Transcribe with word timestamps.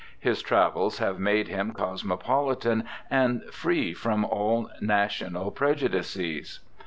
His 0.19 0.41
travels 0.41 0.97
have 0.97 1.19
made 1.19 1.47
him 1.47 1.73
cosmopolitan 1.73 2.85
and 3.11 3.43
free 3.53 3.93
from 3.93 4.25
all 4.25 4.67
national 4.81 5.51
prejudices. 5.51 6.59